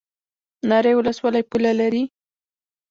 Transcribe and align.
ناری 0.69 0.93
ولسوالۍ 0.97 1.43
پوله 1.49 1.71
لري؟ 1.79 2.03